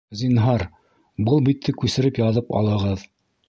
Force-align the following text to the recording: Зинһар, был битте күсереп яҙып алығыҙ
Зинһар, 0.19 0.63
был 1.29 1.45
битте 1.51 1.77
күсереп 1.85 2.21
яҙып 2.25 2.53
алығыҙ 2.63 3.09